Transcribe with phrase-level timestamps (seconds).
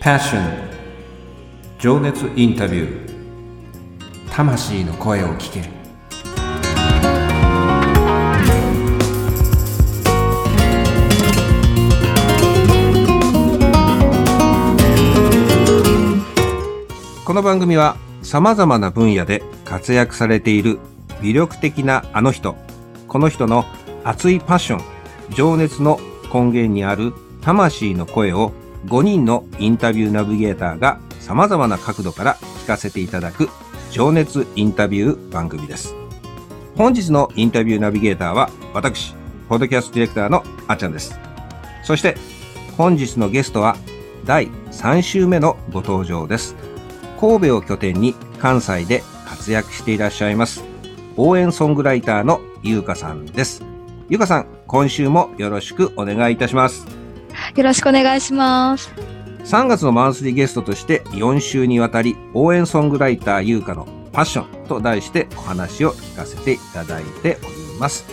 [0.00, 0.40] Passion.
[1.78, 4.30] 情熱インタビュー。
[4.30, 5.60] 魂の声を聞け。
[5.60, 5.66] る
[17.26, 20.78] この番組はさまざまな分野で活躍されている
[21.20, 22.56] 魅力的なあの人。
[23.06, 23.66] この人の
[24.02, 24.80] 熱いパッション
[25.34, 26.00] 情熱の
[26.32, 27.12] 根源にある
[27.42, 28.52] 魂の声を
[28.86, 33.48] 5人のインタビューナビゲーターが様々な角度から聞かせていただく
[33.90, 35.94] 情熱インタビュー番組です。
[36.76, 39.14] 本日のインタビューナビゲーターは私、
[39.48, 41.18] ポッドキャストディレクターのあっちゃんです。
[41.84, 42.16] そして
[42.76, 43.76] 本日のゲストは
[44.24, 46.54] 第3週目のご登場です。
[47.20, 50.64] 神戸を拠点に関西で活躍していらっしゃいます
[51.16, 53.62] 応援ソングライターのゆうかさんです。
[54.08, 56.99] ゆうかさん、今週もよろしくお願いいたします。
[57.56, 58.92] よろしくお願いします。
[59.44, 68.04] 3月のマンスリーゲストとして4週にわたり応援ソングライター優香のパッションと題してお話を聞かせていただいております。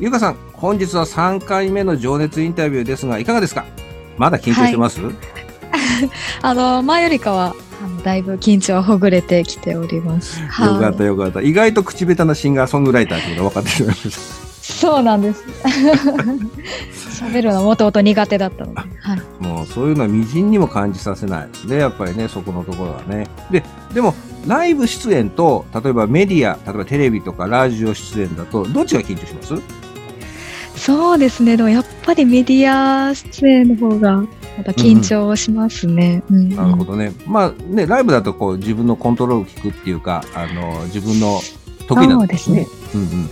[0.00, 3.64] 優香さん、本日は3回目の情熱インタビューですがいかがですか？
[4.18, 5.00] まだ緊張してます、
[6.42, 10.40] あの、前よりかは、あのだいぶ緊張ほぐれてきております。
[10.40, 11.40] よかっはたよかった。
[11.40, 14.41] 意外と口下手なシンガーソングライターというのが分かってしまいました。
[14.72, 14.78] い。
[14.78, 15.44] そうなんです。
[17.22, 18.80] 喋るのもともと苦手だったので。
[18.80, 18.84] は
[19.16, 19.44] い。
[19.44, 21.78] もうそういうのは微塵にも感じさせないですね。
[21.78, 23.28] やっぱりね、そこのところはね。
[23.50, 23.62] で、
[23.94, 24.14] でも、
[24.46, 29.62] ライブ出演と、例えばメディア、例えばテレビとかラジオ出演だと、どっちが緊張します？
[30.74, 31.56] そうですね。
[31.56, 34.22] でもやっぱりメディア出演の方が、
[34.58, 36.22] また緊張しますね。
[36.30, 36.56] うん、うん。
[36.56, 37.12] なるほどね。
[37.26, 41.40] まあね、ライブだとこう自分のコントロールを聞くっていうか、あの、自分の
[41.86, 42.66] 得意なとこそうですね。
[42.94, 43.30] うんうん。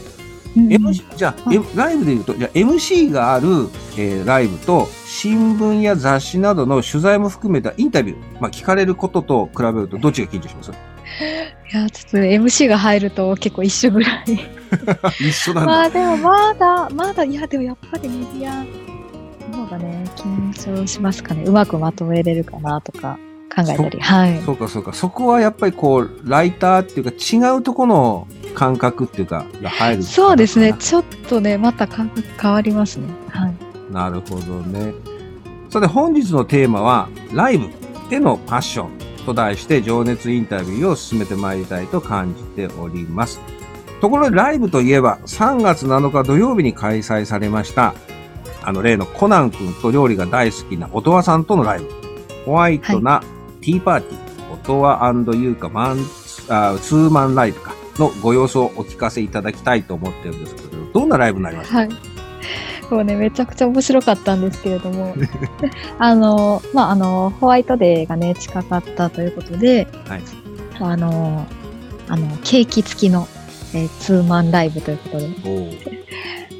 [0.56, 10.70] MC じゃあ、ライブで言うと、じゃあ MC がある、えーライブと、新聞や雑誌などの取材も含めたインタビュー、まあ聞かれることと比べると、どっちが緊張します？
[11.72, 14.24] いや、ちょっと MC が入ると結構一緒ぐらい。
[15.20, 15.70] 一緒なんだ。
[15.72, 18.64] まあでもまだ、まだ、いやでもやっぱりメディア
[19.56, 21.44] の方がね、緊張しますかね。
[21.44, 23.18] うまくまとめれるかなとか
[23.54, 24.00] 考えたり。
[24.00, 24.40] はい。
[24.44, 24.92] そうかそうか。
[24.92, 30.02] そこはやっぱりこう、ライターっていうか違うところの感覚っていうか、が入る。
[30.02, 30.74] そうですね。。
[30.78, 33.06] ちょっとね、また感覚変わりますね。
[33.28, 33.54] はい。
[33.92, 34.94] なるほどね。
[35.68, 37.68] さて本日のテーマは、ライブ
[38.08, 38.90] でのパッション
[39.24, 43.40] と題して情熱インタビューを進めてまいりたいと感じております。
[44.00, 47.94] ところでライブといえば3月7日土曜日に開催されました、
[48.62, 51.90] あの例のコナン君と料理が大好きな音羽さんとのライブ。
[52.46, 53.22] ホワイトな
[53.60, 55.98] ティーパーティー、音羽優香マン
[56.48, 61.76] あツーマンライブかのご様子をお聞かせいただきたいと思ってるんですけど、どんなライブになりました？
[61.78, 61.88] はい。
[62.90, 65.14] もうね、めちゃくちゃ面白かったんですけれども、
[65.98, 70.22] あの、まあ、あの、ホワイトデーがね、近かったということで、はい
[70.80, 71.46] あの、
[72.08, 73.28] あの、ケーキ付きの、
[73.74, 76.06] えーツーマンライブということで、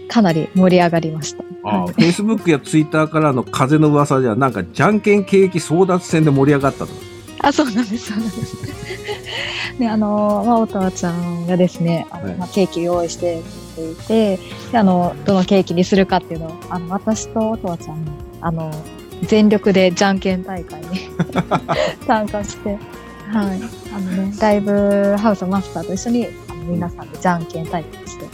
[0.08, 1.42] かなり盛り上がりました。
[1.64, 6.92] ああ、はい Facebook や Twitter からの風の噂では、なんか、じゃんけんケーキ争奪戦で盛り上がったと。
[7.40, 8.56] あ、そうなんです、そうなんです。
[9.80, 13.42] ね、あの、まあ、おたわちゃんがですね、あのはいまあ、ケーキ用意して
[13.74, 14.36] くれていて、
[14.72, 18.06] で、あの、どのケーキにするかっていうのを、あの、私とおたわちゃん、
[18.40, 18.70] あの、
[19.22, 20.86] 全力でじゃんけん大会に
[22.06, 22.78] 参加して、
[23.32, 23.60] はい。
[23.94, 28.26] あのね、ライブハウスのマスターと一緒に、あの皆さんでじゃんけん大会して、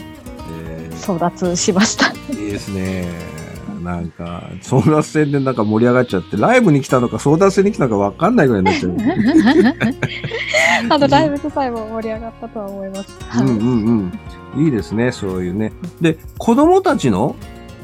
[0.65, 2.05] え争奪しました。
[2.05, 3.36] ー、いいですね。
[3.81, 8.95] なんか、争奪戦でなんか盛り上がっちゃって、ライブに来たのか争奪戦に来たのかわかんないぐらいになっちゃう。
[10.93, 13.17] あの、ライブ自体も盛り上がったとは思います。
[13.39, 14.11] うんうん
[14.55, 14.65] うん。
[14.65, 15.71] いいですね、そういうね。
[16.01, 17.35] で、子供たちの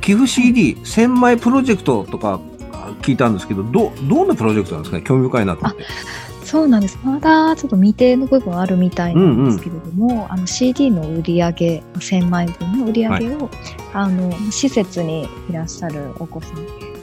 [0.01, 2.39] 寄付 CD1000 枚プロジェクトとか
[2.73, 5.83] あ聞いたんですけど、ど、どんなプロジェクトなんですかね興味深いなと思って。
[6.53, 6.99] そうなんです。
[7.03, 13.49] まだちょっと未定の部分あるみたいなんですけれども、あの CD の売り上げ、1000枚分の売り上げを、
[13.91, 16.49] あの、施設にいらっしゃるお子さ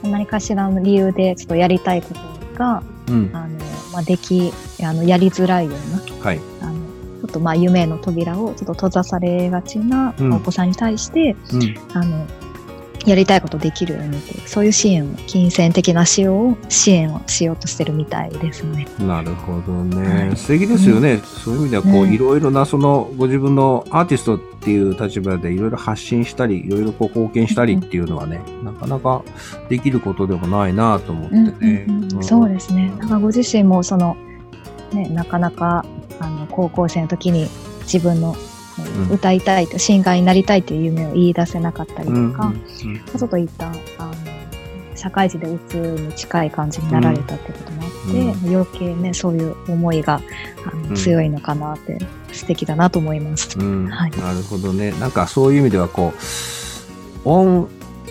[0.06, 2.20] ん、何かしらの理由でちょっとやりたいこと
[2.56, 3.30] が、うん。
[3.32, 3.58] あの、
[3.92, 4.52] まあ、でき、
[4.84, 5.74] あの、やりづらいよう
[6.14, 6.40] な、はい。
[6.62, 11.74] あの、ちょっとまあ夢の扉をちょっと閉ざされがちなうんお子さんに対して、うん。
[11.92, 12.24] あの、
[13.06, 18.86] やりたいことできるようにという、そういう支援を、金銭的な使用を、支援をしようとしてるみたいですね。
[18.98, 20.26] なるほどね。
[20.26, 21.18] はい素敵ですよね。
[21.18, 29.22] そういう意味では、こう、うんいろいろな、その、ご自分のアーティストっていう立場でいろいろ発信したり、いろいろこう貢献したりっていうのはね、なかなか
[29.68, 31.84] できることでもないなと思ってね。
[31.88, 32.92] うんうんうんんそうですね。
[32.98, 34.16] なんかご自身もその、
[34.92, 35.84] ね、なかなか
[36.18, 37.48] あの高校生の時に
[37.82, 38.36] 自分の、
[39.10, 42.24] 歌いたいと、シンガーになりたいという夢を言い出せなかったりとか、うん。
[42.24, 42.60] うんうん
[43.18, 43.72] ちょっといったあ
[44.06, 44.14] の
[44.94, 50.20] 社会人で鬱に近い感じになられたってこともあって、余計ね、そういう思いが
[50.66, 50.94] あのうん。
[50.94, 51.98] 強いのかなって、
[52.32, 53.58] 素敵だなと思います。
[53.58, 54.10] うん、はい。
[54.10, 54.92] なるほどね。
[54.92, 57.68] なんかそういう意味ではこう、恩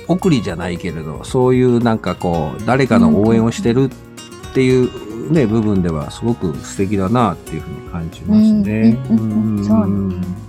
[0.08, 3.92] 送りじゃないけれど、そういうなんかこう、誰かの応援をしてる
[4.50, 4.90] っていう
[5.30, 8.98] ね、部分ではすごく素敵だなっていうふうに感じますね。
[9.10, 10.40] うんうんうんうんそうなんですね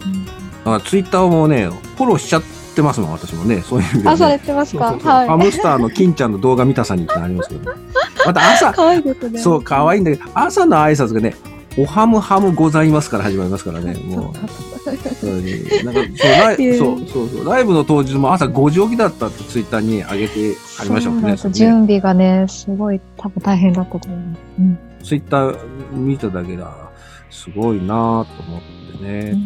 [0.60, 2.42] だからツイッターもね、フォローしちゃっ
[2.74, 3.62] てますもん、私もね。
[3.62, 4.18] そういう意味では、あ、ね。
[4.18, 4.98] されてますか。
[4.98, 7.78] ハムスターの金ちゃんの動画見たさにってありますけど、ね、
[8.26, 9.38] また朝、可愛いですね。
[9.40, 11.34] そう、可愛いんだけど、朝の挨拶がね、
[11.78, 14.69] おはむはむございますから始まりますからね、もう。
[14.98, 21.36] そうねなんかそうそうそうそうライブの当日も朝5時起きだったってツイッターに上げてありましたもんね。
[21.50, 24.40] 準備がね、すごい多分大変だったと思います。
[24.58, 26.70] うんツイッター見ただけだ、
[27.30, 28.60] すごいなぁと思っ
[28.98, 29.36] てね。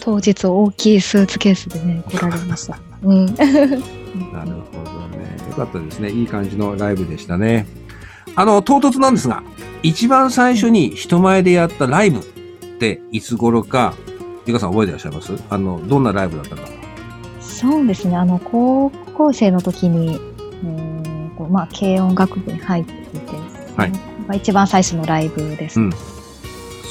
[0.00, 2.78] 当日大きいスーツケースでね、来られました。
[3.02, 3.26] うん。
[3.26, 5.36] なるほどね。
[5.50, 6.10] よかったですね。
[6.10, 7.66] いい感じのライブでしたね。
[8.34, 9.42] あの、唐突なんですが、
[9.82, 12.22] 一番最初に人前でやったライブっ
[12.78, 13.94] ていつ頃か、
[14.46, 15.32] ゆかさん覚えてらっしゃいます？
[15.50, 16.62] あの、どんなライブだったか。
[17.40, 23.36] そうですね、あの、高校生の時に、えーと、まあ、軽音楽部に入っていて、
[23.76, 23.90] はい。
[23.90, 23.98] ま
[24.30, 25.80] あ一番最初のライブです。
[25.80, 25.92] うん。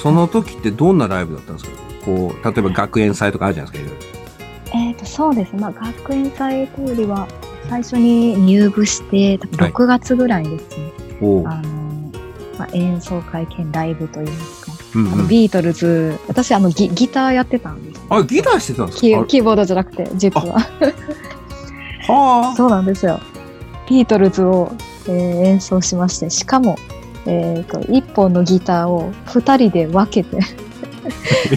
[0.02, 1.72] その時ってどんなライブだったんですか？
[2.06, 4.04] こう、例えば学園祭とかあるじゃないですか、いろい
[4.84, 4.88] ろ。
[4.88, 5.56] えっ、と、そうです。
[5.56, 7.28] まあ、学園祭というよりは、
[7.69, 10.92] 最初に入部して、多分6月ぐらいにですね、
[11.22, 11.48] おう。
[11.48, 12.12] あの、
[12.60, 14.64] まあ、演奏会兼ライブといいますか、
[14.95, 18.01] うんうんビートルズ、私、あのギ、ギターやってたんです。
[18.09, 19.01] あ、ギターしてたんですか？
[19.01, 20.57] キーキーボードじゃなくて、実は。
[22.07, 22.56] あはあ。
[22.56, 23.19] そうなんですよ。
[23.89, 24.71] ビートルズを、
[25.07, 26.77] えー演奏しまして、しかも、
[27.25, 30.38] えっ、と、一本のギターを二人で分けて、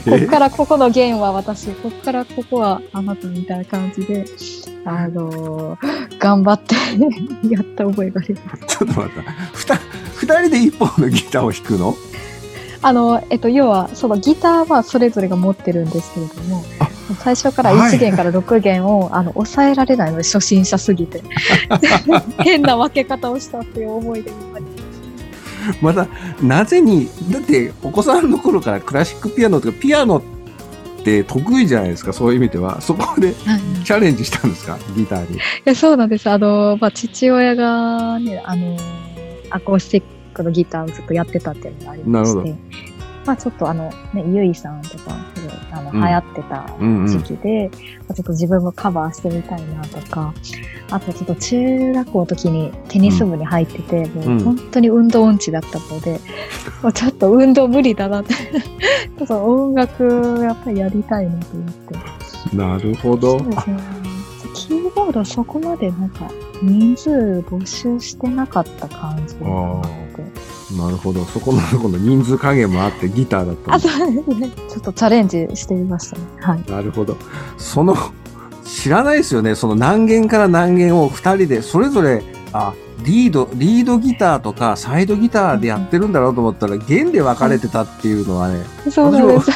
[0.04, 4.24] こっからここの弦は私、こっからここはあなたみたいな感じで、
[4.84, 6.74] あのー頑張って
[7.48, 8.78] やった覚えがあります。
[8.78, 9.24] ちょっと待っ
[9.66, 9.76] た
[10.16, 11.94] 二人で一本のギターを弾くの？
[12.82, 16.88] あの、えっと、要は、そのギターはそれぞれが持ってるんですけれどもあ、
[17.20, 21.22] 最初からはい1弦から6弦を、あの、抑えられないので、初心者すぎて。
[22.38, 25.78] 変な分け方をしたっていう思い出があります。
[25.82, 26.06] また、
[26.42, 30.22] なぜに、だって、お子さんの頃からクラシックピアノとか、ピアノっ
[31.04, 32.80] て得意じゃないですか、そういう意味では。
[32.80, 33.34] そこで
[33.84, 35.36] チャレンジしたんですか、ギターに。
[35.36, 36.28] いやそうなんです。
[36.30, 38.76] あの、まあ、父親がね、あの、
[39.50, 42.54] アコースティックのギターをずっとやってたっていうのがありまして、
[43.26, 47.70] まあちょっとあの、ね、ゆいさんとか、すごい、あの、うん流行ってたうんうん時期で、
[48.00, 50.32] まあちょっと自分もカバーしてみたいなとか、
[50.90, 56.20] あとちょっと中学校の時にテニス部に入ってて、うんもう本当に運動音痴だったので、
[56.82, 58.34] もうちょっと運動無理だなって、
[59.18, 62.56] ちょっと音楽やっぱりやりたいなと思って。
[62.56, 63.50] なるほどそう。
[63.50, 63.76] ですね。
[64.54, 66.28] キーボードそこまでなんか
[66.62, 67.10] 人数
[67.48, 69.84] 募集してなかった感じがあっ
[70.16, 70.22] て。
[70.76, 71.24] なるほど。
[71.24, 74.50] そこの ところの人数加減もあってギターだったあ、そうですね。
[74.68, 76.22] ちょっとチャレンジしてみましたね。
[76.40, 76.64] はい。
[76.70, 77.16] なるほど。
[77.56, 77.96] その、
[78.64, 79.54] 知らないですよね。
[79.54, 82.22] その何弦から何弦を二人で、それぞれ、
[82.52, 82.74] あ、
[83.04, 89.50] リード、リードギターとかサイドギターでやってるんだろうと思ったら、弦で分かれてたっていうのはね、 そうなんです。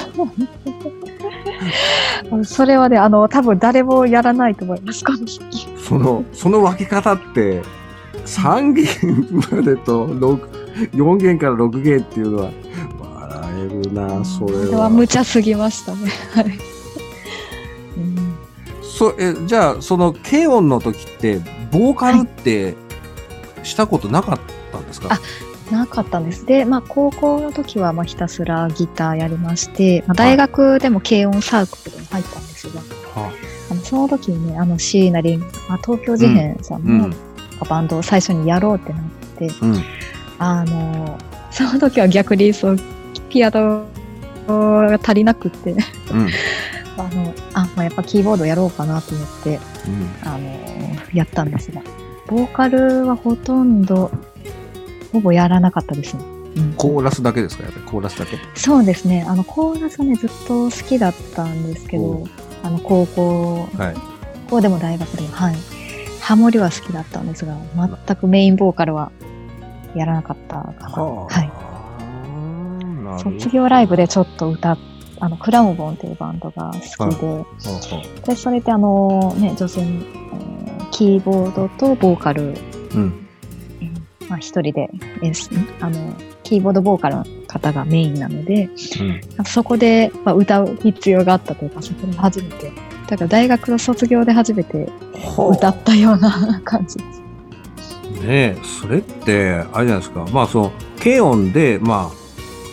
[2.54, 5.40] それはね、あの、多分誰もやらないと思います、この時。
[5.76, 7.62] その、その分け方って、
[8.24, 12.50] 3弦までと6、4弦から6弦っていうのは、
[13.00, 14.90] 笑えるな、それこれはは。
[14.90, 16.10] 無茶すぎましたね。
[16.34, 16.44] はい。
[17.96, 18.36] うん
[18.82, 21.40] そえじゃあ、その、軽音の時って、
[21.72, 22.76] ボーカルって、
[23.62, 24.40] したことなかっ
[24.70, 25.20] たんですか、あ
[25.72, 26.44] なかったんです。
[26.44, 32.80] で、まあ、高校の時は、まあ、ひたすらギターやりまして、まあ、大学でも軽音サークルに入ったんですが、
[33.20, 33.32] は
[33.70, 35.38] あのその時にね、あの、椎名林、
[35.68, 37.14] まあ、東京事変さんのうん
[37.64, 39.02] バンドを最初にやろうってなっ
[39.38, 39.82] て、うん。
[40.38, 41.18] あの、
[41.50, 42.78] その時は逆にそう、
[43.28, 43.86] ピアノ
[44.48, 45.78] が足りなくって、うん。
[46.98, 50.28] あの、あ、まあ、やっぱキーボードやろうかなと思って、うん。
[50.28, 50.40] あの、
[51.14, 51.80] やったんですが、
[52.28, 54.10] ボーカルはほとんど、
[55.12, 56.22] ほぼやらなかったですね。
[56.56, 57.64] うんコーラスだけですか？
[57.64, 58.36] やっぱりコーラスだけ？
[58.54, 59.24] そうですね。
[59.26, 62.28] あの、コーラスはね、ずっと好きだったんですけおど、
[62.62, 63.94] あの、高校、はい。
[64.50, 65.56] 高校でも大学でも、はい。
[66.22, 67.56] ハモリは好きだったんですが、
[68.06, 69.12] 全くメインボーカルは
[69.94, 71.02] やらなかったかな。
[71.02, 71.28] は
[73.18, 73.22] い。
[73.38, 74.78] 卒業ライブでちょっと歌っ
[75.20, 77.46] あの、クラムボンっていうバンドが好きで、ほうほ
[78.24, 80.62] うで、それであの、ね、女性の、えー
[80.92, 82.54] キーボードとボーカル、
[82.94, 83.26] うん。
[84.28, 84.90] まあ一人で
[85.22, 85.50] 演奏、
[85.80, 88.68] あの、キーボードボーカルの方がメインなので、
[89.38, 89.44] うん。
[89.44, 92.70] そこで、まあ、歌う必要があったというか、そこで初めて、
[93.08, 94.88] だから大学の卒業で初めて
[95.50, 97.22] 歌ったような 感じです。
[98.24, 100.24] ねそれって、あれじゃないですか。
[100.32, 102.10] まあ、その、軽音で、ま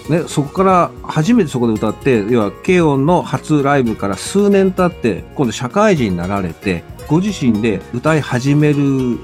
[0.10, 9.18] あ、ね、そこから初めてそこで歌って、要は、軽音の初ライブから数年経って、今度社会人になられて、ご自身で歌い始める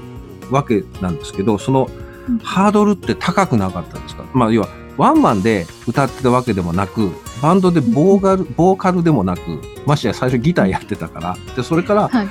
[0.50, 1.88] わけなんですけど、その
[2.28, 4.24] うんハードルって高くなかったんですか？
[4.34, 9.40] まあ、要は、ワンマンで歌ってたわけでもなく、バンドでボーカル、ボーカルでもなく、
[9.86, 12.28] ましてや最初ギターやってたから、で、それから、はい。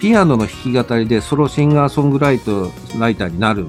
[0.00, 3.66] ピアノの弾き語りでソロシンガーソングライトライターになる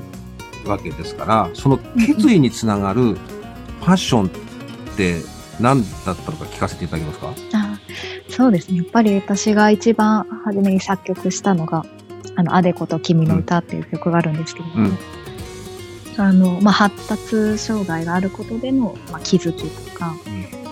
[0.65, 3.17] わけですから、その決意につながる
[3.81, 4.29] パッションっ
[4.95, 5.21] て
[5.59, 7.33] 何だったのか聞かせていただけますか？
[7.53, 7.79] あ
[8.29, 8.77] そうですね。
[8.77, 11.85] やっぱり私が一番初めに作曲したのが、
[12.35, 14.97] あの、アデコと君の歌っていう曲があるんですけれども、うん
[16.17, 20.15] あの、まあ、発達障害があることでの、まあ、気づきとか、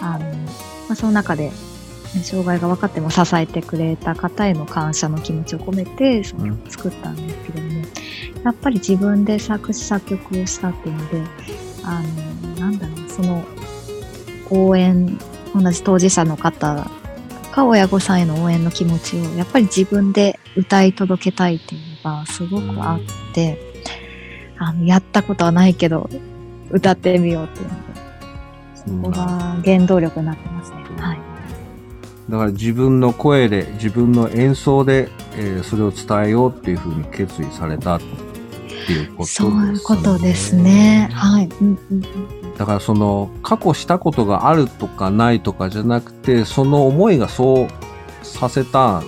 [0.01, 1.51] あの、まあ、その中で、
[2.13, 7.81] ね障害が分かっても支えてくれた方への感謝の気持ちを込めて、その作ったんですけれども、
[8.43, 11.23] やっぱり自分で作詞作曲をしたっていうので、
[11.83, 12.03] あ
[12.43, 13.45] の、なんだろう、その、
[14.49, 15.17] 応援、
[15.55, 16.89] 同じ当事者の方
[17.51, 23.70] か親御さんへの応援の気持ちを、やっぱり自分で歌い届けたいっていうのがすごくあって、
[24.63, 26.07] あの、やったことはないけど、
[26.69, 27.67] 歌ってみようっていう
[28.93, 30.77] ので、そこが原動力になってますね。
[30.97, 31.19] はい。
[32.29, 39.71] だから自分の声で、自分の演奏で、えーそれを伝えようっていうふうに決意されたっていうことですそうね。
[39.71, 41.09] いうことですね。
[41.11, 41.49] はい。
[41.59, 42.03] うんうん
[42.43, 47.67] うん、だからその過去したことがあるとかないとかじゃなくてその思いがそう
[48.25, 49.03] させたん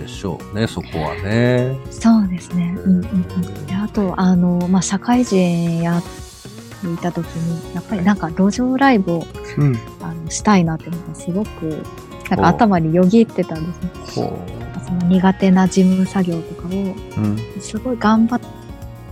[0.00, 1.76] でしょうねそこはね。
[1.90, 2.74] そうですね。
[2.76, 9.26] うんうんうん、であと、あの、まあ、社会人やっていた時に、やっぱりなんか路上ライブを
[9.56, 9.76] うん。
[10.00, 11.84] あのしたいなっていうのがすごく、
[12.30, 13.90] なんおか頭によぎってたんですね。
[14.14, 14.38] ほ
[14.86, 16.74] その苦手な事務作業とかを、う。
[16.74, 17.38] うん。
[17.60, 18.40] すごい頑張っ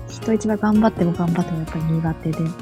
[0.09, 2.49] 人一倍頑張っても頑張ってもやっぱり苦手で、うん。
[2.49, 2.55] なん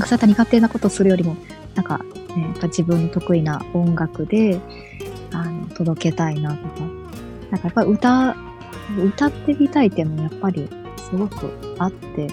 [0.00, 1.36] かそういった苦手なことをするよりも、
[1.74, 1.98] なんか、
[2.36, 4.60] ね、やっぱ自分の得意な音楽で、
[5.34, 6.80] あの、届けたいなとか、
[7.50, 8.36] なんかやっぱり歌、
[9.04, 10.68] 歌ってみたいっていうのもやっぱり
[11.10, 12.28] すごくあって、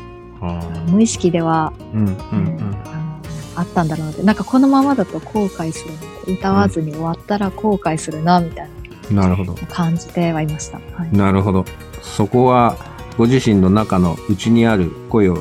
[0.90, 2.00] 無意識では、うん。
[2.00, 2.06] うん。
[2.06, 3.12] うんあの
[3.54, 6.00] あったんだろうなって、なんかこのままだと後悔するな
[6.36, 8.70] 歌わずに終わったら後悔するな、みたい
[9.10, 9.16] うん。
[9.16, 9.54] なるほど。
[9.54, 10.80] な感じてはいました。
[10.96, 11.16] はい。
[11.16, 11.66] なるほど。
[12.02, 12.78] そこは
[13.18, 15.38] ご自身の中の内にある声を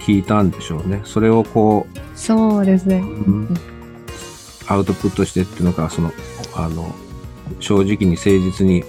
[0.00, 1.02] 聞いたんでしょうね。
[1.04, 3.00] それをこう、そうですね。
[3.00, 3.48] ん
[4.68, 6.12] アウトプットしてっていうのか、その、
[6.64, 6.94] あの、
[7.58, 8.84] 正直に誠実に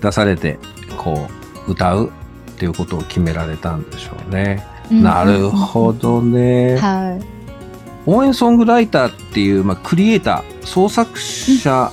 [0.00, 0.58] 出されて、
[0.96, 1.28] こ
[1.66, 4.64] う、歌うっていうことを決められたんでしょうね。
[4.90, 5.92] うんなるほ。
[5.92, 6.76] どね。
[6.76, 8.10] はい。
[8.10, 11.92] 応援ソングライターっていう、まあ、クリエイター、創作者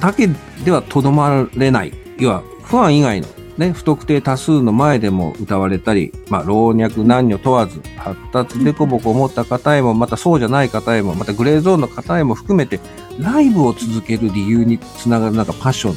[0.00, 0.28] だけ
[0.64, 1.92] ではとどまれない。
[2.18, 3.26] 要は、不安以外の、
[3.58, 12.78] ね、不特定多数の前でも歌われたり、まあ、老若男女問わず、発達でこぼこを持った方へも、またそうじゃない方へも、またグレーゾーンの方へも含めて、
[13.18, 15.96] ライブを続ける理由につながるなんかパッション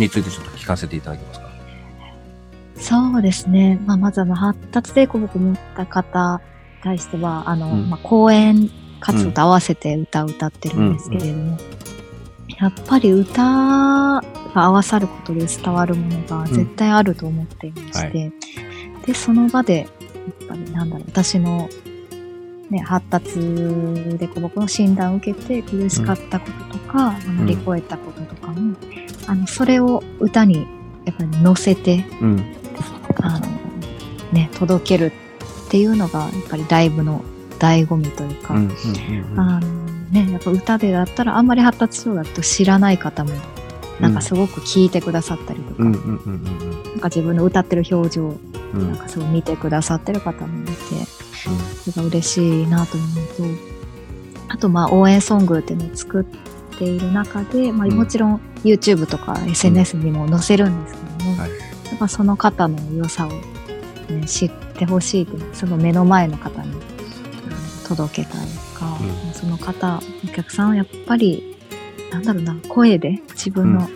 [0.00, 1.50] についてちょっと聞かせていただけますか？
[2.76, 3.78] そうですね。
[3.84, 6.40] まあ、まずあの、発達抵抗を持った方
[6.78, 7.90] に対しては、あの、うん。
[7.90, 8.70] まあ、公演
[9.00, 11.58] 活動と合わせて歌を歌ってるんですけれども、
[12.60, 14.22] やっぱり歌が
[14.54, 21.70] 合わさることで伝わるものが絶対あると思っていまして、はで、その場で、やっぱりなんだろう、私の、
[22.68, 23.38] ね、発達
[24.18, 28.76] でこぼこの診断を受けて苦しかったこととか、乗り越えたこととかも、
[29.26, 30.66] あの、それを歌に
[31.06, 32.56] やっぱり乗せて、うん。
[33.22, 33.46] あの、
[34.32, 35.12] ね、届ける
[35.66, 37.24] っていうのが、やっぱりライブの
[37.58, 38.60] 醍醐味というか、うん。
[38.60, 38.70] うん。
[39.32, 39.40] うん。
[39.40, 39.79] あの
[40.10, 43.30] ね、やっぱ歌でだったら、あんまり発達障害だと知らない方も、
[44.00, 45.92] なんかすごく聞いてくださったりとか、うん。
[45.92, 46.16] うん。
[46.16, 46.82] うん。
[46.84, 48.38] なんか自分の歌ってる表情、うん。
[48.72, 50.72] うんなんかすごい見てくださってる方もいて、
[51.90, 53.70] それが嬉しいなというのと、
[54.48, 61.50] あとまあ応援ソングっていうのを作っている中で、まあうんもちろん YouTube とか SNS にも載せるんですけども、はい
[61.90, 63.30] やっぱその方の良さを、
[64.12, 66.72] ね、知ってほしいとその目の前の方に
[67.86, 69.34] 届けたいとか、うん。
[69.34, 71.56] その方、お客さんはやっぱり、
[72.10, 73.88] なんだろうな、声で自分の、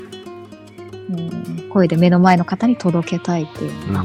[1.10, 4.04] えー声で目の前の方に届けたいっていうの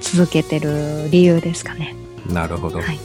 [0.00, 1.96] 続けてる理由ですかね。
[2.30, 2.82] なるほど。
[2.82, 2.98] はい。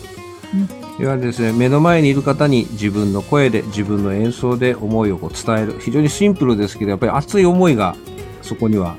[1.00, 5.80] いわゆるですね、目の前にいる方に自分の声で、自分の演奏で思いをこう伝える。
[5.80, 7.96] 非常にシンプルですけど、やっぱり熱い思いが
[8.42, 8.98] そこには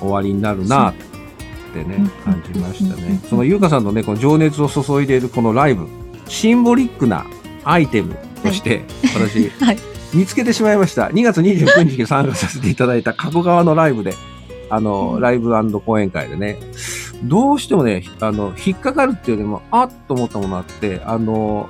[0.00, 0.94] 終わりになるなっ
[1.72, 3.00] てねうん、感じましたうん。
[3.02, 3.20] ね。
[3.28, 5.88] その優香さんのね、この情熱を注いでいるこのライブ、
[6.30, 7.26] シンボリックな
[7.64, 8.84] アイテムとして、
[9.14, 9.78] 私、 はい
[10.12, 11.06] 見つけてしまいました。
[11.06, 14.14] 2月29日に参加させていただいた加古川のライブで、
[14.68, 16.58] あの、うんライブ講演会でね、
[17.22, 21.68] どうしてもね、あの、引っかかるっていうよりも、あっと思ったものがあって、あの、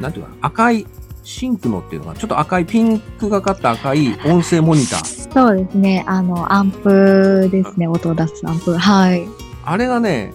[0.00, 0.86] なんていうかな、赤い、
[1.22, 5.32] シンクのっていうのが、ちょっと赤い、ピンクがかった赤い音声モニター。
[5.32, 6.02] そうですね。
[6.08, 7.86] あの、アンプですね。
[7.86, 8.76] 音を出すアンプ。
[8.76, 9.28] はい。
[9.64, 10.34] あれがね、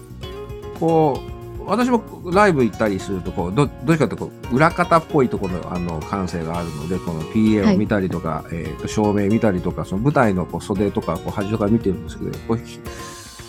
[0.79, 1.36] こう、
[1.67, 12.79] 私もライブ行ったりすると、こう、ど、どうしかというとこう、裏方っぽいところの、あの、感性があるので、この PA を見たりとか、えっ、と、照明見たりとか、その舞台のこう袖とか、こう、端とか見てるんですけど、こうひ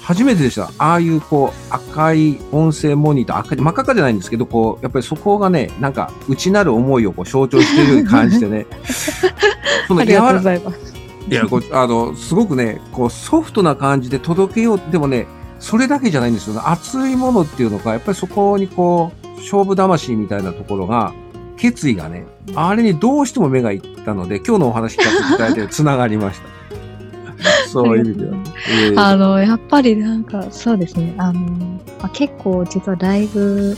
[0.09, 0.73] 初めてでした。
[0.79, 8.67] ああいう、こう、赤い音声モニター、赤い、真っ赤かじゃないんですけど、こう、やっぱりそこがね、なんか、内なる思いをこう象徴しているように感じてね、
[9.87, 10.95] そのありがとうご柔らざいます。
[11.31, 14.81] いや、こうあの、すごくね、こう、ソフトな感じで届けよう。
[14.91, 15.27] でもね、
[15.59, 16.61] それだけじゃないんですよね。
[16.65, 21.13] 熱いものっていうのが、やっぱりそこにこう、勝負魂みたいなところが、
[21.57, 26.49] 決意がね、あれにどうしても目がいったので、今日のお話聞かせていただいて、つながりました。
[27.69, 28.37] そういう意味では。
[28.71, 31.15] えーあの、やっぱりなんか、そうですね。
[31.19, 31.41] あの、
[32.01, 33.77] まあ、結構実はライブ、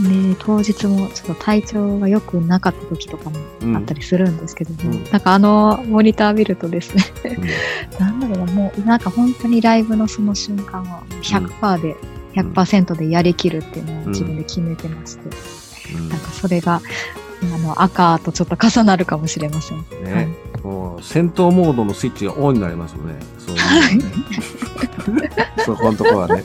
[0.00, 7.44] ね、当日もちょっと体調が良くなかった時とかもうんあったりするんですけども、うんなんかあのモニター見るとですね、うん
[8.00, 8.39] なんだろうな、
[8.76, 11.96] もうなんか本当にライブのその瞬間は100%で、
[12.34, 15.28] 100%でやりきるっていうのを自分で決めてまして、
[15.94, 16.08] うん。
[16.08, 16.80] なんかそれが、
[17.42, 19.78] あの、赤とちょっと重なるかもしれません。
[20.04, 20.28] ね、
[20.62, 23.14] もう戦闘モードのスイッチがオンになりますよね。
[23.38, 23.58] そうい
[23.98, 25.14] う。
[25.14, 25.30] のね。
[25.64, 26.44] そこのところはね。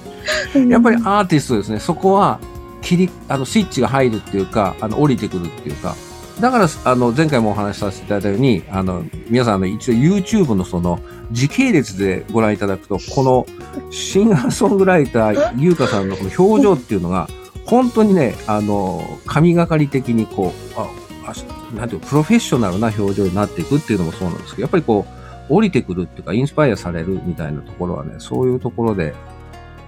[0.70, 2.40] やっぱりアーティストですね、そこは
[2.82, 5.96] 切り、あの、スイッチが入るっていうか、あの、降りてくるっていうか、
[6.40, 11.00] だから、あの、前回もお話しさせていただいたように、あの、皆さん、あの、一応 YouTube のその、
[11.32, 13.46] 時系列でご覧いただくと、この、
[13.92, 17.28] シンガーソングライター、優香さんのこの表情っていうのが、
[17.66, 20.88] 本当にね、あの、神がかり的にこう、あ、
[21.28, 21.34] あ
[21.76, 25.06] なんていうプロフェッショナルな表情になっていくっていうのもそうなんですけど、やっぱりこ
[25.50, 29.14] う、降りてくるっていうか、インスパイアされるみたいなところはね、そういうところで、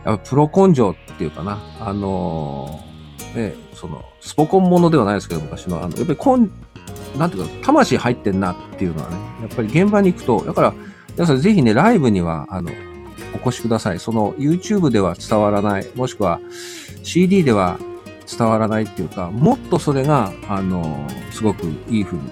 [0.05, 2.79] やっぱプロ根性っていうかな、あの
[3.35, 6.49] ね、その、スポコンものではないですけど、昔の、あの、やっぱり根、
[7.19, 10.73] なんていうか、魂入ってんなっていうのはね、やっぱり現場に行くと、だから、
[11.17, 12.69] 皆さんぜひね、ライブには、あの、
[13.33, 13.99] お越しください。
[13.99, 16.39] その、YouTube では伝わらない、もしくは
[17.01, 17.79] CD では
[18.37, 22.23] 伝わらないっていうか、もっとそれが、あの、すごくいい風に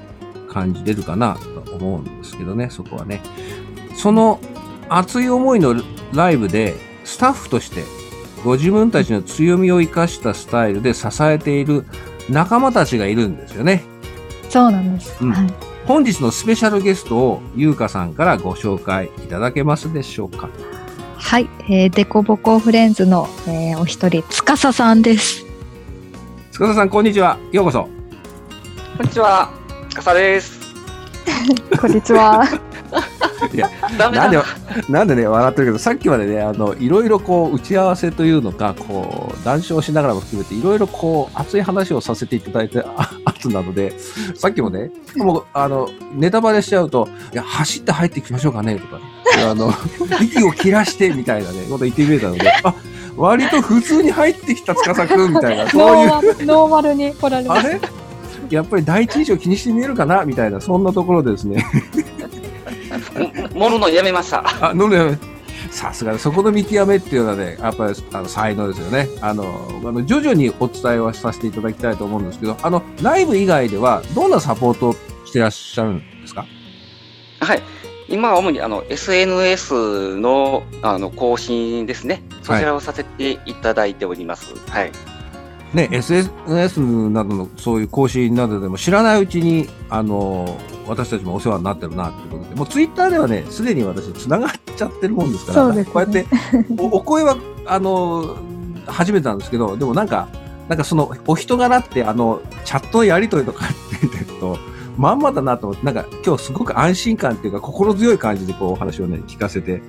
[0.48, 3.22] 感じれるかなと思うんですけどね、そこはね。
[3.96, 4.40] その
[4.88, 5.76] 熱い思いの
[6.14, 7.84] ライブで、スタッフとして、
[8.44, 11.86] ご自分たちの強みを生かしたスタイルで支えている
[12.30, 13.84] 仲間たちがいるんですよね。
[14.48, 15.18] そうなんです。
[15.24, 15.65] うんはい。
[15.88, 20.50] 本日のスペシャルゲストを優香さんからご紹介いただけますでしょうか？
[21.18, 21.50] はい。
[21.70, 25.46] えー、デコボコフレンズの、えーお一人、つかささんです。
[26.52, 27.38] 塚田さん、こんにちは。
[27.52, 27.84] ようこそ。
[28.98, 29.52] こんにちは、
[29.94, 30.60] かさです。
[31.80, 32.44] こんにちは。
[33.98, 34.24] ダメだ。
[34.24, 34.40] なんで、
[34.90, 43.94] なんでね、笑ってるけど、さっきまでね、あの、いろいろこう、打ち合わせというのか、こう、談笑しながらも含めて、いろいろこう、熱い話をさせていただいて、あ後なので、
[44.36, 49.00] さっきもね、もう、あの、ネタバレしちゃうと、いや、走って入ってきましょうかね、とか、
[49.50, 49.72] あの、
[50.22, 52.74] 息を切らして、みたいなね、こと言ってくれたので、あ、
[53.18, 57.70] 割と普通に入ってきた司くん、みたいな、 そういう、ノーマル、に来られました。
[57.70, 57.80] あれ？
[58.50, 60.24] やっぱり第一印象気にしてみえるかな？
[60.24, 61.66] みたいな、そんなところでですね。
[63.56, 64.44] もるのやめました。
[64.46, 65.18] あ、飲んで、
[65.72, 69.08] さすがにそこの見極めっていうのはね、やっぱりあの才能ですよね。
[69.22, 69.46] あの、
[69.86, 76.46] あの徐々にお伝えはさせていただきたいと思うんですけど、あの、ライブ以外ではどんなサポートをしてらっしゃるんですか？
[77.40, 77.62] はい。
[78.08, 82.22] 今は主にあの SNS のあの更新ですね。
[82.44, 84.54] そちらをさせていただいております。
[84.70, 84.92] はい。
[85.74, 95.94] ね、SNS などのそういう更新などでも知らないうちに、あの、私たちもお世話になってるなっていうことで、もうツイッターではね、すでに私繋がっちゃってるもんですから、そうですね。
[95.94, 96.26] こうやって
[96.78, 98.38] お、お声は、あの、
[98.88, 100.28] 初めてなんですけど、でもなんか、
[100.70, 104.58] なんかその、お人柄って、あの、チャットのやりとりとかって見てると、
[104.98, 109.82] まんまだなと思って、なんか今日すごく安心感っていうか心強い感じでこうお話をね、聞かせて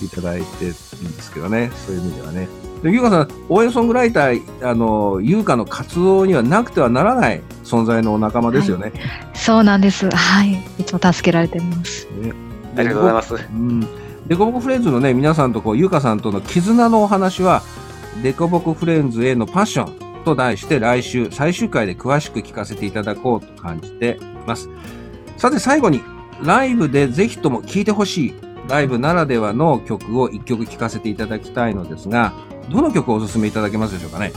[0.00, 2.48] いただいてるんですけどね、そういう意味ではね。
[2.82, 8.92] で、ゆうかさん、応援ソングライター、あの、ゆうかの活動にはなくてはならない存在のお仲間ですよね。
[9.34, 10.10] そうなんです。
[10.10, 10.52] はい。
[10.78, 12.06] いつも助けられてます。
[12.20, 12.32] ね
[12.76, 13.34] ありがとうございます。
[13.34, 13.80] うん。
[14.26, 17.62] デコボコフレンズのね、皆さんとこう、ゆうかさんとの絆のお話は、
[18.22, 24.68] デコボコフレンズへのパッションと題して来週最終回で詳しく聞かせていただこうと感じています。
[25.36, 26.02] さて最後に、
[26.42, 28.34] ライブでぜひとも聴いてほしい、
[28.68, 32.32] ライブならではの曲を一曲聴かせていただきたいのですが、
[32.70, 34.32] どの曲をお勧めいただけますでしょうかね？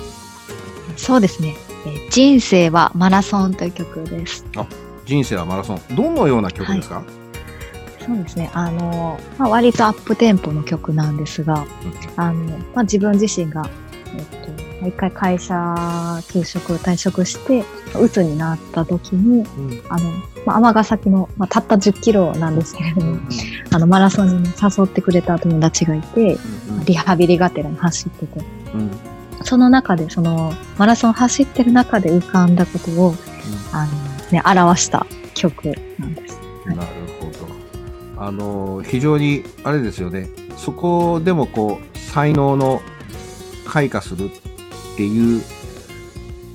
[0.98, 1.56] そうですね。
[1.86, 4.46] えー人生はマラソンという曲です。
[5.06, 5.82] 人生はマラソン。
[5.96, 7.04] どのような曲ですか、
[8.06, 8.50] そうですね。
[8.54, 11.66] あの、まあ、割とアップテンポの曲なんですが、
[12.16, 13.70] あの、まあ、自分自身が、
[14.16, 17.66] えっと、一回会社休職、退職して、
[18.00, 19.82] 鬱になった時に、うん。
[19.90, 20.12] あの、
[20.46, 23.18] まあ、尼崎の、まあ、たった10キロなんですけれども、
[23.72, 26.38] あの、マラソンにね誘ってくれた友達がいて、
[26.86, 29.15] リハビリがてらに走ってて、うん
[29.46, 33.16] その中で、その、マラソン走ってる中で浮かんだことを、
[33.72, 33.92] あの、
[34.32, 35.06] ね、表した
[35.36, 36.40] 曲なんです。
[36.66, 36.80] なる
[37.22, 37.32] ほ
[38.18, 38.26] ど。
[38.26, 40.28] あの、非常に、あれですよね。
[40.58, 42.82] そこでもこう、才能の
[43.66, 45.44] 開花するっていう、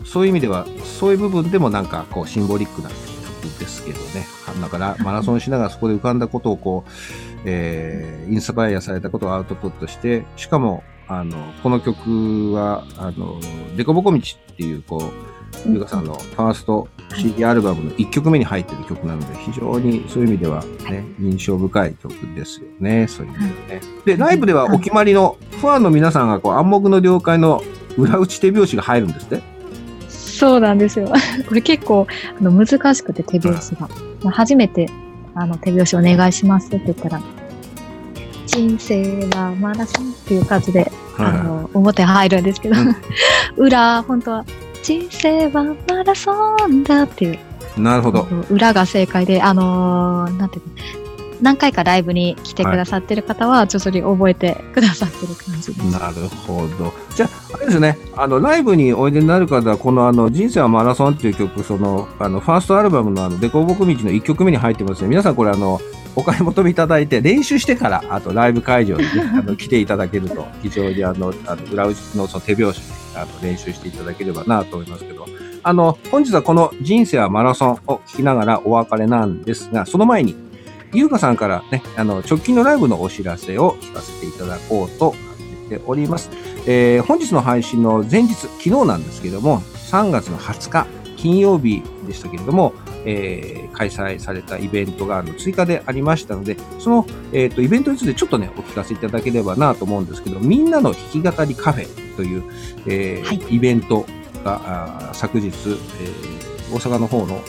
[0.04, 4.26] そういう意味では、そういう部分でもなんかこう、シンボリックな曲ですけどね。
[4.60, 6.90] だから、マラソンしながらそこで浮かんだことをこう、
[7.44, 13.40] えー、インスパイアされたことをアウトプットして、しかも、あの、この曲は、あの、
[13.76, 23.08] デコボコ道っていう、こう、ゆうかさんのファースト CD アルバムの1曲目に入ってる曲なので、非常にそういう意味ではね、印象深い曲ですよね。
[23.08, 23.86] そういう意味ではね。
[24.04, 27.60] で、ライブではお決まりのファンの皆さんがこう暗黙の了解の
[27.96, 29.42] 裏打ち手拍子が入るんですね。
[30.08, 31.08] そうなんですよ。
[31.48, 32.06] これ結構
[32.38, 33.88] あの難しくて手拍子が。
[34.22, 34.88] まあ初めて
[35.34, 37.20] あの手拍子お願いしますって言ったら、
[38.50, 42.76] 人生はマラソンっていう感じで、あの表入るんですけど、
[43.56, 44.44] 裏、本当は
[44.82, 47.38] 人生はマラソンだっていう、
[47.80, 48.26] なるほど。
[48.50, 51.00] 裏が正解で、あのーなんていうの
[51.42, 55.98] 何回かライブに来てくださってる方は、徐々に覚えてくださってる感じです。
[55.98, 56.92] なるほど。
[57.14, 65.08] じゃあ、あれですね、あの、ライブにおいでになる方は、このあの、人生はマラソンっていう曲、その、あの、ファーストアルバムのあの、デコボコ道の1曲目に入ってますね。
[65.08, 65.80] 皆さんこれあの、
[66.16, 72.82] お買い求めいただいて、練習してから、あとライブ会場に、ね、 あの来ていただけると、非常にあの、あの裏打ちのその手拍子で、
[73.16, 75.26] あの、練習していただければなと思いますけど、
[75.62, 80.36] あの、本日はこの人生はマラソンを聞きながらお別れなんですが、その前に、
[80.92, 85.16] ゆうかさんからね、あの、直近のライブのお知らせを聞かせていただこうと考
[85.70, 86.30] えております。
[86.66, 90.86] えー本日の配信の前日、昨日なんですけども、3月の20日、
[91.20, 92.72] 金曜日でしたけれども、
[93.04, 102.44] えー開催されたイベントがあの追加でありましたので、その、えーとイベントについてちょっとね、お聞かせいただければなと思うんですけど、みんなの弾き語りカフェという、
[102.86, 103.54] えーはい。
[103.54, 104.04] イベント
[104.44, 107.40] が昨日、えー大阪の方の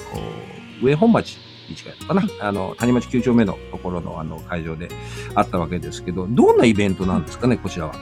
[0.82, 1.38] お上本町
[1.70, 4.90] に近いのかな、あの、谷町9丁目のところのあの会場で
[5.36, 7.94] あったわけですけど、どんなイベントなんですかね、こちらは？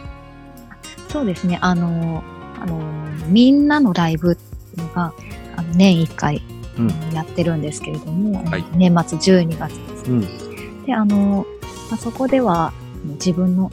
[1.10, 2.24] そうですね、あの、
[2.62, 2.80] あの、
[3.28, 5.14] みんなのライブっていうのが、
[5.60, 6.42] あの年1回
[6.78, 6.90] うん。
[7.14, 10.12] やってるんですけれども、はい年末12月です。
[10.12, 10.86] うん。
[10.86, 11.46] で、あの、
[11.90, 12.72] まあ、そこでは
[13.16, 13.70] 自分の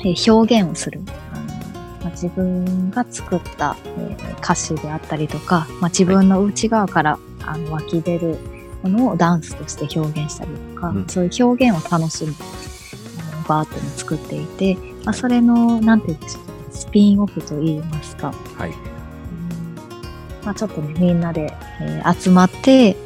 [0.00, 1.00] えー表現をする。
[1.32, 1.44] あの
[2.02, 8.36] まあ、自分が作った、えー歌詞であったりとか、まあ、自分の内側から、あの湧き出る
[8.82, 12.34] ものをダンスとして表現したりとか、うんそういう表現を楽しむ
[13.32, 18.93] あのバーっていうのを作っていて、まあ、それの、なんていうんでしょう、スピンオフと言いますか、はい。
[20.44, 22.96] うんまあ、ちょっとね、みんなで、えー集まって、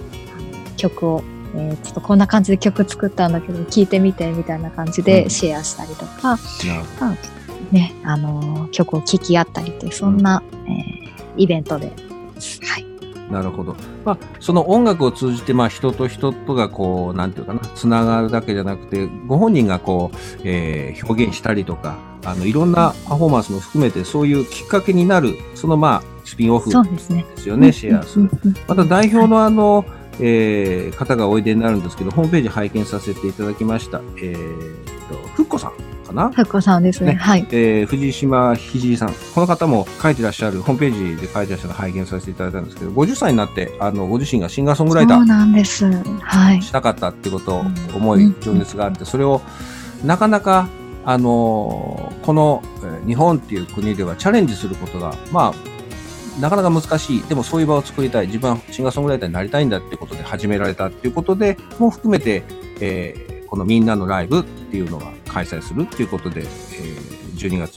[0.77, 1.22] 曲を、
[1.55, 7.16] えーちょっとこんな感じで曲作ったんだけど、聴いてみて、みたいな感じうんでシェアしたりとか、なるほまあ
[7.72, 11.87] ね、あのー曲を聴き合ったりってそんな、えーイベントで。
[11.87, 11.92] は
[12.81, 12.85] い。
[13.31, 13.33] ど。
[13.33, 13.77] なるほど。
[14.05, 21.96] まあ、その音楽を通じて、まあ、人と人とがこう、なんていうかな、つながるだけじゃなくて、ご本人がこう、えー表現したりとか、
[22.31, 27.25] あの、いろんなパフォーマンスも含めて、そういうきっかけになる、そのまあ、スピンオフですね。
[27.37, 28.31] ですよね、シェアする。
[28.67, 29.85] また代表のあの、
[30.21, 34.01] えー方がおいでになるんですけど、ホームページ拝見させていただきました。
[34.21, 35.73] えーっと、ふっこさん
[36.07, 36.31] かな？
[36.31, 37.12] ふっこさんですね。
[37.12, 37.47] ねはい。
[37.53, 39.12] えー藤島ひじりさん。
[39.35, 45.85] この方も書いてらっしゃる、ホームページで書いてらっしゃる拝見させていただいたんですけど、50歳になって、あの、ご自身がシンガーソングライタそうーなんです。
[46.21, 46.61] はい。
[46.62, 49.41] したかったってことをうん思い、情熱があって、それを、
[50.05, 50.69] なかなか、
[51.09, 52.62] あのこの、
[53.07, 57.23] 日本っていう国ではチャレンジすることが、まあ、なかなか難しい。
[57.23, 58.27] でもそういう場を作りたい。
[58.27, 62.42] 自分はシンガーソングライターになりたいんだっていうことで始められたっていうことで、も含めて、
[62.81, 67.08] えーこのみんなのライブっていうのが開催するっていうことで、えー
[67.38, 67.74] 12月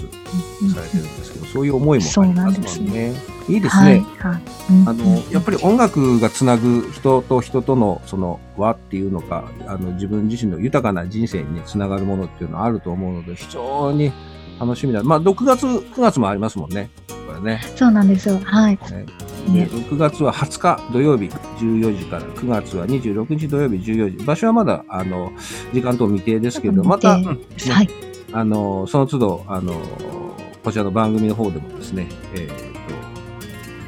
[0.74, 3.14] されてるんですけど、そういう思いもありますもんね。
[3.48, 4.06] いいですね。
[4.18, 4.34] はい。
[4.34, 4.42] はい。
[4.72, 14.12] うんあの、やっぱり音楽がつなぐ人と人とのその輪っていうのか、あの、自分自身の豊かな人生にね、つながるものっていうのはあると思うので、非常に
[14.60, 15.04] 楽しみだ。
[15.04, 16.90] まあ、6月、9月もありますもんね。
[17.28, 17.62] これね。
[17.76, 18.40] そうなんですよ。
[18.44, 18.78] はい。
[18.92, 19.06] ね
[19.48, 24.26] でね6月は20日土曜日14時から、9月は26日土曜日14時。
[24.26, 25.32] 場所はまだ、あの、
[25.74, 27.38] 時間等未定ですけど、また、うんね
[27.70, 28.11] はい。
[28.34, 29.74] あの、その都度、あの、
[30.64, 32.48] こちらの番組の方でもですね、えー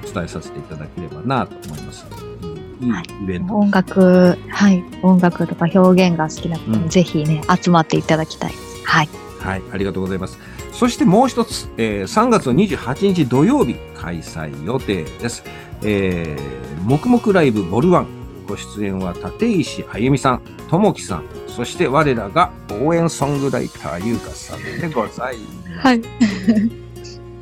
[0.03, 2.05] と、お伝えさせていただければなと思います。
[2.41, 2.53] うん
[2.83, 3.55] いイベント。
[3.55, 8.85] 音楽、はい、音楽とか表現が好きな方うんもぜひね、集まっていただきたいです。
[8.85, 9.09] はい。
[9.39, 10.37] はい、ありがとうございます。
[10.71, 15.43] そしてもう一つ、えー3月の28日土曜日開催予定です。
[15.83, 18.22] えー、黙々ライブボルワン。
[18.43, 22.51] ご出演は立石あゆみさん、ともきさん、そして我らが
[22.81, 25.79] 応援ソングライターゆうかさんでございます。
[25.79, 26.01] はい。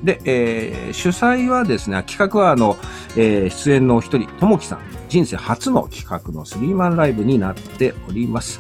[0.04, 2.78] で、えー主催はですね、企画はあの、
[3.16, 8.60] えー出演のお一人、ともきさん、人生初の企画のスリーマンライブになっております。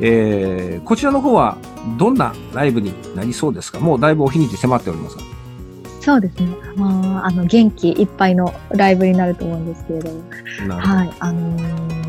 [0.00, 1.56] えーこちらの方は
[1.98, 3.80] どんなライブになりそうですか？
[3.80, 5.22] もうだいぶお日にち迫っておりますが。
[6.02, 6.48] そうですね。
[6.76, 10.22] まあ、あの、元気いっぱいのライブになると思うんですけれども。
[10.76, 12.02] はい、あのー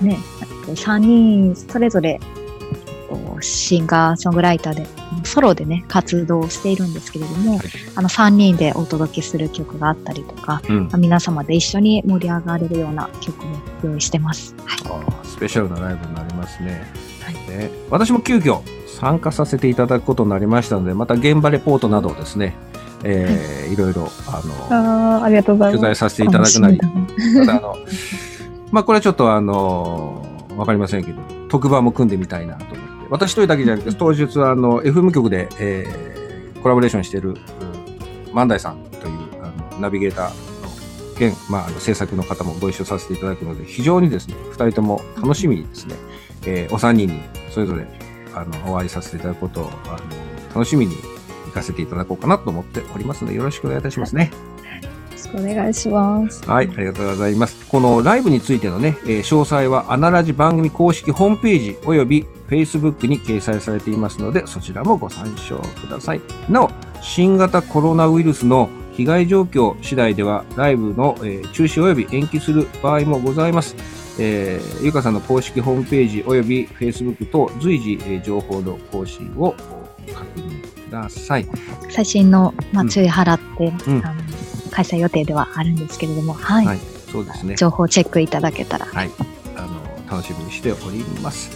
[0.00, 0.18] ね、
[0.66, 2.18] 3人それぞれ、えっ
[3.08, 4.86] とシンガーソングライターで、
[5.24, 14.54] ソロでね、活動しているんですけれども、はいあの、3人でお届けする曲があったりとか、うんまあ皆様で一緒に盛り上がれるような曲も用意してます。
[14.64, 14.76] は
[15.22, 15.26] い。
[15.26, 16.90] スペシャルなライブになりますね。
[17.22, 22.54] はいね私も急遽参加させていただくことになりましたので、また現場レポートなどをですね、
[23.04, 25.80] えーいろいろ、あの、ああ、ありがとうございます。
[25.80, 27.76] 取材させていただくなり、ただあの、
[28.70, 30.24] まあこれはちょっとあの、
[30.56, 32.84] わかりませんけど、特番も組んでみたいなと思って。
[33.10, 37.36] 私一人だけじゃなくて、当日はあの、FM 局で、えーコラボレーションしている、うん
[38.32, 40.34] 万代さんというあのナビゲーターの
[41.16, 45.94] 兼、まあ、あの制作の方もご一緒させていただくので、非常にですね、二人とも楽しみにですね、
[46.46, 47.86] えーお三人にそれぞれ
[48.34, 49.98] あのお会いさせていただくことをあの
[50.54, 51.02] 楽しみに行
[51.54, 54.30] かせていただこうかなと思っておりますので、よろしくお願いいたしますね。
[54.82, 56.48] よろしくお願いします。
[56.48, 57.66] はい、ありがとうございます。
[57.66, 66.20] このライブについてのね、えー詳細はアナラジ番組公式ホームページおよび Facebook に掲載されていますので、そちらもご参照ください。
[66.48, 73.76] なお、新型コロナウイルスの被害状況次第では、ライブの、えー中止および延期する場合もございます。
[74.18, 79.54] えーゆかさんの公式ホームページおよび Facebook と随時、えー情報の更新を
[80.08, 80.43] お確
[80.94, 81.46] ださい。
[81.90, 84.22] 最新の、まあ、うん注意払って、うんあの
[84.70, 86.66] 開催予定ではあるんですけれども、はい。
[86.66, 86.78] はい
[87.14, 87.54] そうですね。
[87.54, 88.86] 情報チェックいただけたら。
[88.86, 89.10] はい、
[89.56, 91.48] あの楽しみにしております。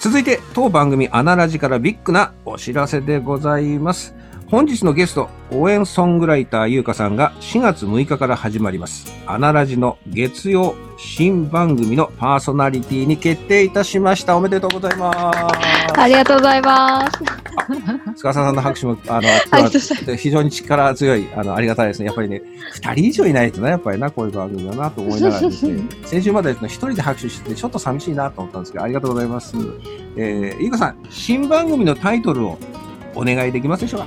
[0.00, 4.14] 続いて当番組アナラジからビッグなお知らせでございます。
[4.50, 9.12] 本日のゲスト、応援ソングライターゆうかさんが4月6日から始まります。
[9.26, 14.36] アナラジの月曜新番組のパーソナリティに決定いたしました。
[14.36, 15.98] おめでとうございます。
[15.98, 17.44] ありがとうございます。
[18.16, 22.06] 塚さんの拍手も、あの、非常に力強い、あの、ありがたいですね。
[22.06, 29.56] やっぱりね、二人以上いないとね、やっぱりな、こういう番組だなと思いながらですね、先週まで一人で拍手してて、ちょっと寂しいなと思ったんですけど、ありがとうございます。
[30.16, 32.58] えー、ゆうかさん、新番組のタイトルを
[33.14, 34.06] お願いできますでしょうか？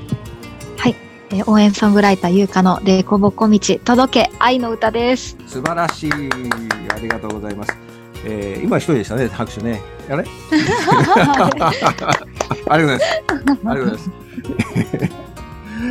[1.30, 5.36] えー応援ソングライターゆうかのレコボコ道届け愛の歌です。
[5.46, 6.12] 素晴らしい。
[6.14, 7.78] ありがとうございます。
[8.24, 9.82] えー、今一人でしたね、拍手ね。
[10.10, 10.24] あれ？
[12.70, 13.06] ありがとうございます。
[13.50, 14.10] ありがとうございます。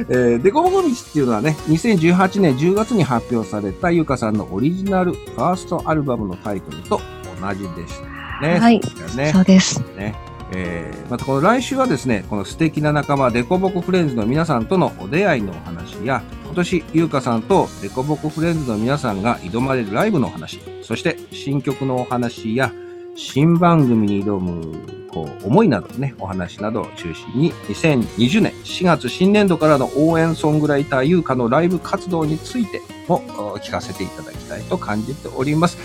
[0.09, 7.01] えー、デコボコ道っていうのはね、2018年10月に発表されたゆかさんのオリジナルファーストアルバムのタイトルと
[7.41, 8.01] 同じでし
[8.41, 8.59] たね。
[8.59, 8.81] はい
[9.17, 9.83] ねそうです。
[9.97, 10.15] ね。
[10.53, 22.73] えーまたこの来週はですね、この素敵な仲間、デコボコフレンズの皆さんとのお出会いのお話や、今年、ゆうかさんとデコボコフレンズの皆さんが挑まれるライブのお話、そして新曲のお話や、
[23.15, 33.23] 新番組に挑む、こう、思いなどね、お話などを中心に、2020年4月新年度からの応援ソングライターゆうかのライブ活動についても
[33.59, 35.79] 聞かせていただきたいと感じております。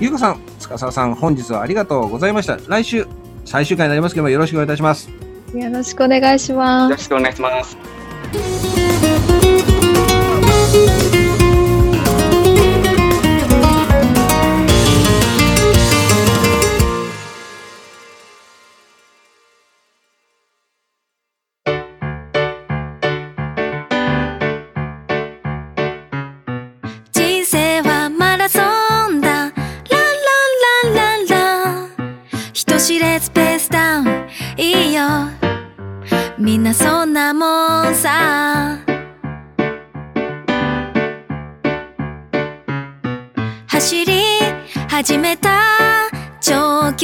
[0.00, 2.58] ゆうかさん、塚沢さん、本日はありがとうございました。
[2.66, 3.06] 来週、
[3.46, 5.08] 最終回になりますけども、よろしくお願いいたします。
[5.54, 6.92] よろしくお願いしよます。
[6.92, 7.95] ろしくお願いします。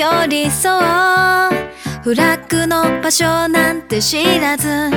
[0.02, 0.68] 距離走
[2.02, 4.90] フラッグの場所なんて知らず。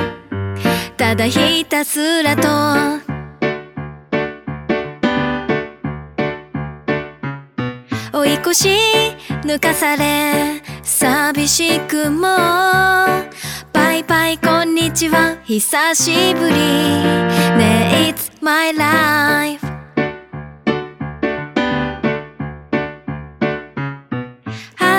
[0.98, 2.50] ただひたすらと。
[8.18, 8.70] 追い越し
[9.44, 10.64] 抜かされ。
[10.82, 12.22] 寂しくも。
[13.74, 15.38] バイバイこんにちは。
[15.44, 16.56] 久しぶり。
[16.56, 19.65] ね It's my life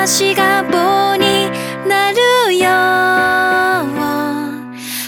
[0.07, 1.51] 足が棒に
[1.85, 2.69] なるよ。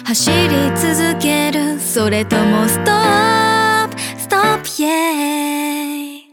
[0.03, 1.79] 走り続ける。
[1.79, 3.97] それともストップ。
[4.19, 6.29] ストップイェイ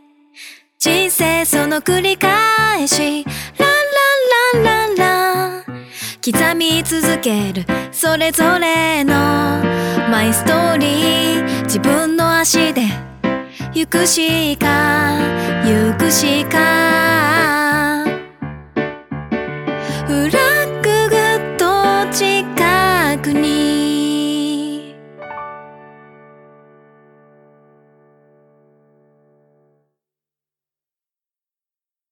[0.80, 3.24] 人生その繰り返し。
[3.56, 5.64] ランランランランラン。
[6.24, 7.64] 刻み続ける。
[7.92, 9.14] それぞれの。
[10.10, 11.62] マイストーリー。
[11.66, 12.82] 自分の足で。
[13.72, 15.20] 行くしか。
[15.62, 17.65] 行くしか。